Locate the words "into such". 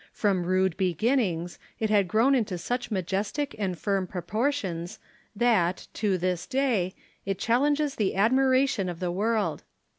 2.33-2.89